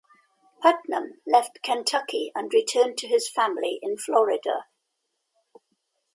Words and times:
Putnam 0.63 1.21
left 1.27 1.61
Kentucky 1.61 2.31
and 2.33 2.51
returned 2.51 2.97
to 2.97 3.07
his 3.07 3.29
family 3.29 3.77
in 3.83 3.99
Florida. 3.99 4.65